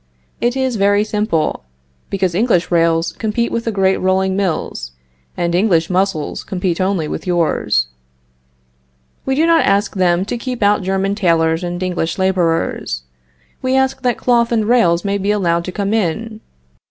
[0.41, 1.63] It is very simple;
[2.09, 4.93] because English rails compete with the great rolling mills,
[5.37, 7.85] and English muscles compete only with yours.
[9.27, 13.03] We do not ask them to keep out German tailors and English laborers.
[13.61, 16.41] We ask that cloth and rails may be allowed to come in.